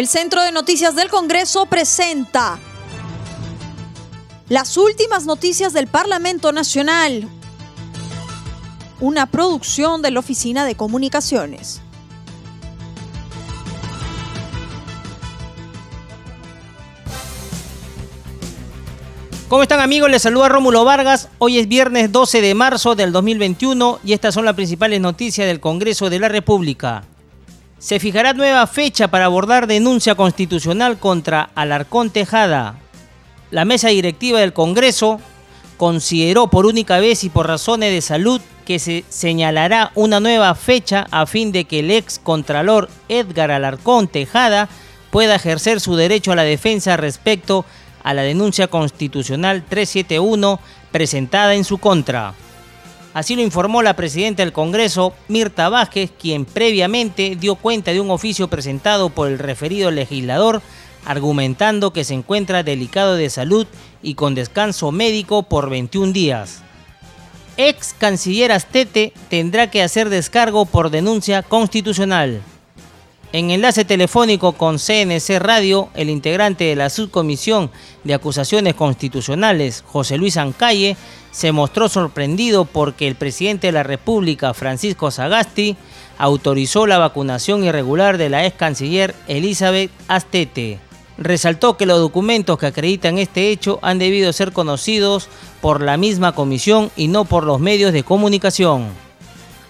[0.00, 2.58] El Centro de Noticias del Congreso presenta
[4.48, 7.28] las últimas noticias del Parlamento Nacional,
[8.98, 11.82] una producción de la Oficina de Comunicaciones.
[19.50, 20.10] ¿Cómo están amigos?
[20.10, 21.28] Les saluda Rómulo Vargas.
[21.36, 25.60] Hoy es viernes 12 de marzo del 2021 y estas son las principales noticias del
[25.60, 27.04] Congreso de la República.
[27.80, 32.78] Se fijará nueva fecha para abordar denuncia constitucional contra Alarcón Tejada.
[33.50, 35.18] La mesa directiva del Congreso
[35.78, 41.06] consideró por única vez y por razones de salud que se señalará una nueva fecha
[41.10, 44.68] a fin de que el ex contralor Edgar Alarcón Tejada
[45.10, 47.64] pueda ejercer su derecho a la defensa respecto
[48.02, 50.60] a la denuncia constitucional 371
[50.92, 52.34] presentada en su contra.
[53.12, 58.10] Así lo informó la presidenta del Congreso, Mirta Vázquez, quien previamente dio cuenta de un
[58.10, 60.62] oficio presentado por el referido legislador,
[61.04, 63.66] argumentando que se encuentra delicado de salud
[64.00, 66.62] y con descanso médico por 21 días.
[67.56, 72.42] Ex canciller Astete tendrá que hacer descargo por denuncia constitucional.
[73.32, 77.70] En enlace telefónico con CNC Radio, el integrante de la Subcomisión
[78.02, 80.96] de Acusaciones Constitucionales, José Luis Ancalle,
[81.30, 85.76] se mostró sorprendido porque el presidente de la República, Francisco Sagasti,
[86.18, 90.80] autorizó la vacunación irregular de la ex canciller Elizabeth Astete.
[91.16, 95.28] Resaltó que los documentos que acreditan este hecho han debido ser conocidos
[95.60, 98.88] por la misma comisión y no por los medios de comunicación.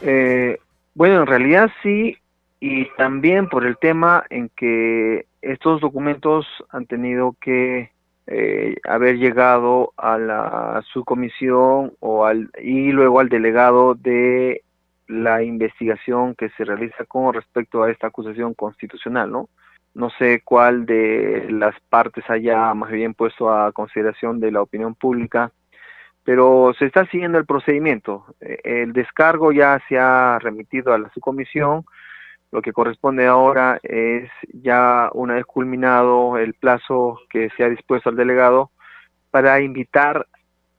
[0.00, 0.56] Eh,
[0.94, 2.16] bueno, en realidad sí
[2.60, 7.90] y también por el tema en que estos documentos han tenido que
[8.26, 14.62] eh, haber llegado a la subcomisión o al y luego al delegado de
[15.08, 19.48] la investigación que se realiza con respecto a esta acusación constitucional, ¿no?
[19.94, 24.94] No sé cuál de las partes haya más bien puesto a consideración de la opinión
[24.94, 25.50] pública,
[26.22, 28.26] pero se está siguiendo el procedimiento.
[28.40, 31.84] Eh, el descargo ya se ha remitido a la subcomisión,
[32.52, 38.08] lo que corresponde ahora es ya una vez culminado el plazo que se ha dispuesto
[38.08, 38.70] al delegado
[39.30, 40.26] para invitar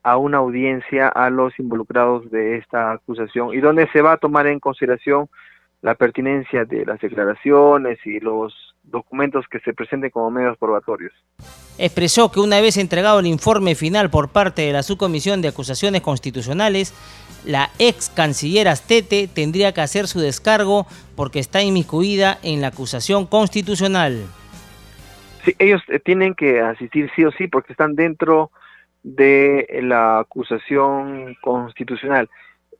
[0.04, 3.54] a una audiencia a los involucrados de esta acusación.
[3.54, 5.30] Y donde se va a tomar en consideración
[5.82, 8.54] la pertinencia de las declaraciones y los
[8.84, 11.14] documentos que se presenten como medios probatorios.
[11.78, 16.02] Expresó que una vez entregado el informe final por parte de la Subcomisión de Acusaciones
[16.02, 16.94] Constitucionales,
[17.46, 23.26] la ex canciller Astete tendría que hacer su descargo porque está inmiscuida en la acusación
[23.26, 24.26] constitucional.
[25.46, 28.52] Sí, ellos eh, tienen que asistir sí o sí porque están dentro
[29.02, 32.30] de la acusación constitucional.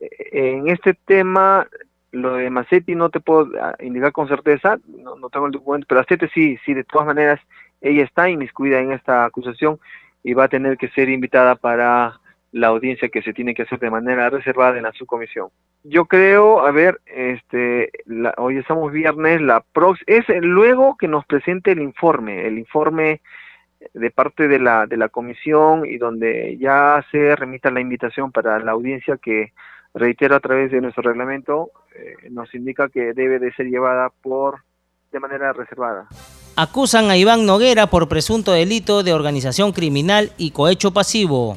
[0.00, 1.66] Eh, en este tema
[2.12, 6.00] lo de Macetti no te puedo ah, indicar con certeza, no, tengo el documento, pero
[6.00, 7.40] Astete sí, sí, de todas maneras,
[7.80, 9.80] ella está inmiscuida en esta acusación
[10.22, 12.20] y va a tener que ser invitada para
[12.52, 15.48] la audiencia que se tiene que hacer de manera reservada en la subcomisión.
[15.84, 17.90] Yo creo, a ver, este,
[18.36, 23.22] hoy estamos viernes, la prox es luego que nos presente el informe, el informe
[23.94, 28.60] de parte de la de la comisión y donde ya se remita la invitación para
[28.60, 29.52] la audiencia que
[29.92, 34.60] reitero a través de nuestro reglamento eh, nos indica que debe de ser llevada por
[35.10, 36.08] de manera reservada.
[36.56, 41.56] Acusan a Iván Noguera por presunto delito de organización criminal y cohecho pasivo.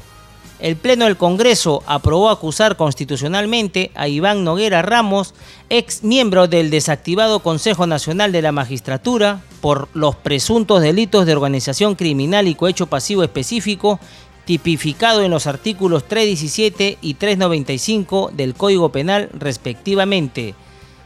[0.59, 5.35] El Pleno del Congreso aprobó acusar constitucionalmente a Iván Noguera Ramos,
[5.69, 11.96] ex miembro del desactivado Consejo Nacional de la Magistratura, por los presuntos delitos de organización
[11.96, 14.00] criminal y cohecho pasivo específico
[14.45, 20.56] tipificado en los artículos 317 y 395 del Código Penal respectivamente.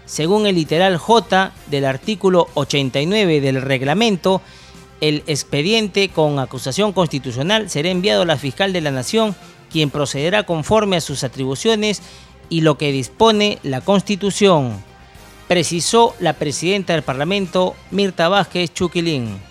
[0.05, 4.41] Según el literal J del artículo 89 del reglamento,
[5.01, 9.35] el expediente con acusación constitucional será enviado a la fiscal de la Nación,
[9.71, 12.01] quien procederá conforme a sus atribuciones
[12.49, 14.83] y lo que dispone la Constitución,
[15.47, 19.48] precisó la presidenta del Parlamento, Mirta Vázquez Chuquilín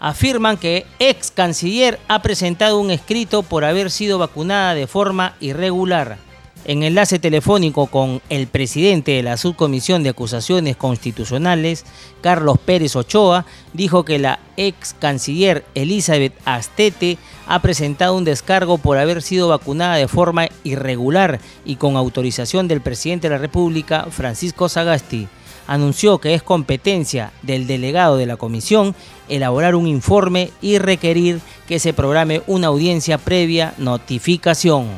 [0.00, 6.18] afirman que ex canciller ha presentado un escrito por haber sido vacunada de forma irregular.
[6.66, 11.86] En enlace telefónico con el presidente de la Subcomisión de Acusaciones Constitucionales,
[12.20, 17.16] Carlos Pérez Ochoa, dijo que la ex canciller Elizabeth Astete
[17.46, 22.82] ha presentado un descargo por haber sido vacunada de forma irregular y con autorización del
[22.82, 25.28] presidente de la República, Francisco Sagasti
[25.70, 28.92] anunció que es competencia del delegado de la comisión
[29.28, 31.36] elaborar un informe y requerir
[31.68, 34.88] que se programe una audiencia previa notificación.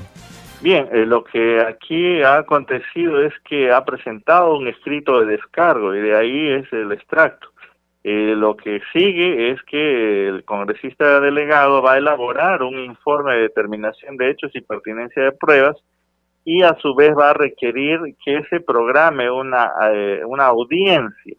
[0.62, 5.94] Bien, eh, lo que aquí ha acontecido es que ha presentado un escrito de descargo
[5.94, 7.48] y de ahí es el extracto.
[8.02, 13.42] Eh, lo que sigue es que el congresista delegado va a elaborar un informe de
[13.42, 15.76] determinación de hechos y pertinencia de pruebas
[16.44, 21.36] y a su vez va a requerir que se programe una, eh, una audiencia.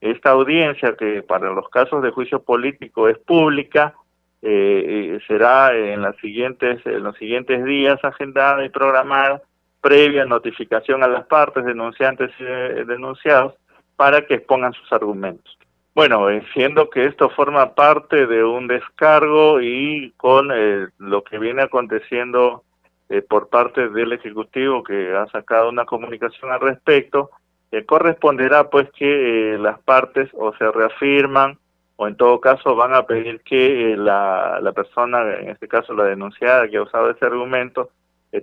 [0.00, 3.94] Esta audiencia, que para los casos de juicio político es pública,
[4.42, 9.42] eh, será en, las siguientes, en los siguientes días agendada y programada
[9.80, 12.44] previa notificación a las partes denunciantes y
[12.84, 13.54] denunciados
[13.96, 15.56] para que expongan sus argumentos.
[15.94, 21.62] Bueno, siendo que esto forma parte de un descargo y con eh, lo que viene
[21.62, 22.64] aconteciendo
[23.08, 27.30] eh, por parte del Ejecutivo que ha sacado una comunicación al respecto,
[27.72, 31.58] eh, corresponderá pues que las partes o se reafirman
[31.96, 36.04] o en todo caso van a pedir que la, la persona, en este caso la
[36.04, 37.90] denunciada que ha usado ese argumento,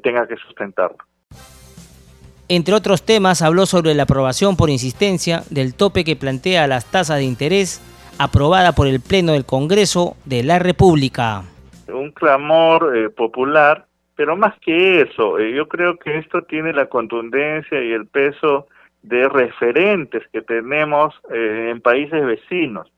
[0.02, 0.98] tenga que sustentarlo.
[2.50, 7.18] Entre otros temas, habló sobre la aprobación por insistencia del tope que plantea las tasas
[7.18, 7.82] de interés
[8.18, 11.44] aprobada por el Pleno del Congreso de la República.
[11.88, 16.88] Un clamor eh, popular, pero más que eso, eh, yo creo que esto tiene la
[16.88, 18.68] contundencia y el peso
[19.02, 22.92] de referentes que tenemos eh, en países vecinos.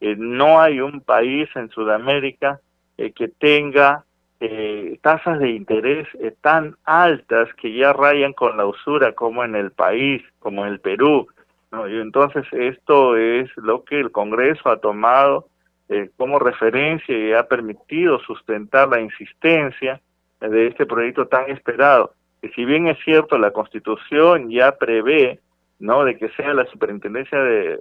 [0.00, 2.60] no hay un país en Sudamérica
[2.96, 4.04] que tenga
[4.42, 9.54] eh, tasas de interés eh, tan altas que ya rayan con la usura como en
[9.54, 11.28] el país, como en el Perú.
[11.72, 15.46] Y entonces esto es lo que el Congreso ha tomado
[15.90, 20.00] eh, como referencia y ha permitido sustentar la insistencia
[20.40, 22.14] de este proyecto tan esperado.
[22.40, 25.40] Que si bien es cierto, la Constitución ya prevé
[25.78, 27.78] no de que sea la superintendencia de,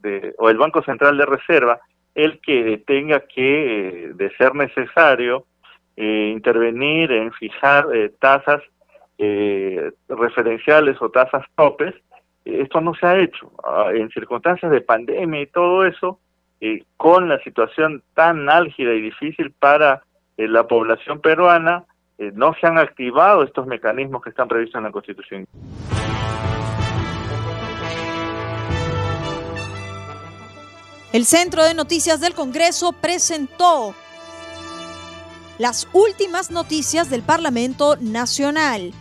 [0.00, 1.80] de, o el Banco Central de Reserva
[2.14, 5.46] el que tenga que, de ser necesario,
[5.96, 8.62] eh, intervenir en fijar eh, tasas
[9.18, 11.94] eh, referenciales o tasas topes,
[12.44, 13.52] esto no se ha hecho.
[13.64, 16.18] Ah, en circunstancias de pandemia y todo eso,
[16.96, 20.04] con la situación tan álgida y difícil para
[20.36, 21.84] la población peruana,
[22.34, 25.46] no se han activado estos mecanismos que están previstos en la Constitución.
[31.12, 33.94] El Centro de Noticias del Congreso presentó
[35.58, 38.94] las últimas noticias del Parlamento Nacional.